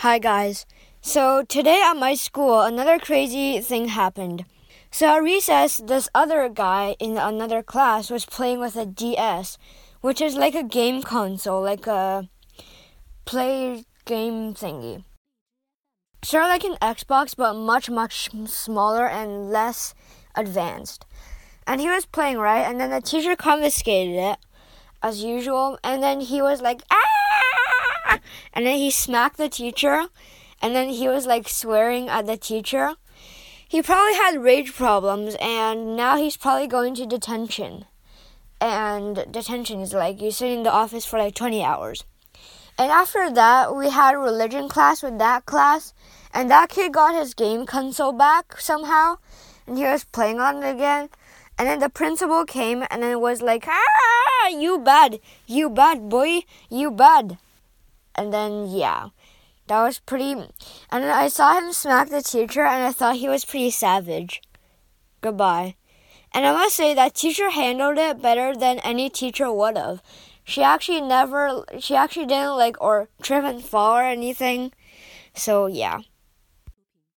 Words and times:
Hi, 0.00 0.18
guys. 0.18 0.66
So, 1.00 1.42
today 1.42 1.80
at 1.82 1.94
my 1.96 2.12
school, 2.12 2.60
another 2.60 2.98
crazy 2.98 3.62
thing 3.62 3.88
happened. 3.88 4.44
So, 4.90 5.16
at 5.16 5.22
recess, 5.22 5.78
this 5.78 6.10
other 6.14 6.50
guy 6.50 6.96
in 7.00 7.16
another 7.16 7.62
class 7.62 8.10
was 8.10 8.26
playing 8.26 8.60
with 8.60 8.76
a 8.76 8.84
DS, 8.84 9.56
which 10.02 10.20
is 10.20 10.36
like 10.36 10.54
a 10.54 10.62
game 10.62 11.02
console, 11.02 11.62
like 11.62 11.86
a 11.86 12.28
play 13.24 13.86
game 14.04 14.52
thingy. 14.52 15.02
Sort 16.22 16.44
of 16.44 16.50
like 16.50 16.64
an 16.64 16.76
Xbox, 16.82 17.34
but 17.34 17.54
much, 17.54 17.88
much 17.88 18.28
smaller 18.44 19.08
and 19.08 19.48
less 19.50 19.94
advanced. 20.34 21.06
And 21.66 21.80
he 21.80 21.88
was 21.88 22.04
playing, 22.04 22.36
right? 22.36 22.68
And 22.68 22.78
then 22.78 22.90
the 22.90 23.00
teacher 23.00 23.34
confiscated 23.34 24.16
it, 24.16 24.38
as 25.02 25.24
usual, 25.24 25.78
and 25.82 26.02
then 26.02 26.20
he 26.20 26.42
was 26.42 26.60
like, 26.60 26.82
ah! 26.90 27.15
And 28.52 28.66
then 28.66 28.78
he 28.78 28.90
smacked 28.90 29.36
the 29.36 29.48
teacher, 29.48 30.06
and 30.62 30.74
then 30.74 30.88
he 30.88 31.08
was 31.08 31.26
like 31.26 31.48
swearing 31.48 32.08
at 32.08 32.26
the 32.26 32.36
teacher. 32.36 32.94
He 33.68 33.82
probably 33.82 34.14
had 34.14 34.42
rage 34.42 34.74
problems, 34.74 35.36
and 35.40 35.96
now 35.96 36.16
he's 36.16 36.36
probably 36.36 36.66
going 36.66 36.94
to 36.96 37.06
detention. 37.06 37.84
And 38.60 39.26
detention 39.30 39.80
is 39.80 39.92
like 39.92 40.20
you 40.20 40.30
sit 40.30 40.52
in 40.52 40.62
the 40.62 40.72
office 40.72 41.04
for 41.04 41.18
like 41.18 41.34
20 41.34 41.62
hours. 41.62 42.04
And 42.78 42.90
after 42.90 43.30
that, 43.30 43.74
we 43.74 43.90
had 43.90 44.14
a 44.14 44.18
religion 44.18 44.68
class 44.68 45.02
with 45.02 45.18
that 45.18 45.46
class, 45.46 45.94
and 46.32 46.50
that 46.50 46.68
kid 46.68 46.92
got 46.92 47.14
his 47.14 47.34
game 47.34 47.66
console 47.66 48.12
back 48.12 48.60
somehow, 48.60 49.16
and 49.66 49.78
he 49.78 49.84
was 49.84 50.04
playing 50.04 50.40
on 50.40 50.62
it 50.62 50.74
again. 50.74 51.08
And 51.58 51.68
then 51.68 51.80
the 51.80 51.88
principal 51.88 52.44
came 52.44 52.84
and 52.90 53.02
then 53.02 53.18
was 53.18 53.40
like, 53.40 53.66
ah, 53.66 54.48
you 54.48 54.78
bad, 54.78 55.20
you 55.46 55.70
bad 55.70 56.08
boy, 56.08 56.42
you 56.68 56.90
bad 56.90 57.38
and 58.16 58.32
then 58.32 58.66
yeah, 58.68 59.08
that 59.66 59.82
was 59.82 59.98
pretty. 59.98 60.32
And 60.90 61.04
I 61.04 61.28
saw 61.28 61.58
him 61.58 61.72
smack 61.72 62.08
the 62.08 62.22
teacher, 62.22 62.64
and 62.64 62.84
I 62.84 62.92
thought 62.92 63.16
he 63.16 63.28
was 63.28 63.44
pretty 63.44 63.70
savage. 63.70 64.42
Goodbye. 65.20 65.76
And 66.32 66.44
I 66.44 66.52
must 66.52 66.76
say 66.76 66.94
that 66.94 67.14
teacher 67.14 67.50
handled 67.50 67.98
it 67.98 68.20
better 68.20 68.54
than 68.54 68.78
any 68.80 69.08
teacher 69.08 69.50
would 69.50 69.76
have. 69.76 70.02
She 70.44 70.62
actually 70.62 71.00
never, 71.00 71.64
she 71.80 71.96
actually 71.96 72.26
didn't 72.26 72.56
like 72.56 72.80
or 72.80 73.08
trip 73.22 73.44
and 73.44 73.64
fall 73.64 73.96
or 73.96 74.04
anything. 74.04 74.72
So 75.34 75.66
yeah. 75.66 76.00